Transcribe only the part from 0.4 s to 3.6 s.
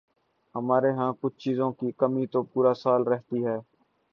ہمارے ہاں کچھ چیزوں کی کمی تو پورا سال رہتی ہے۔